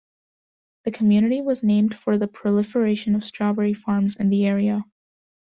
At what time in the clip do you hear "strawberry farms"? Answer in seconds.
3.23-4.15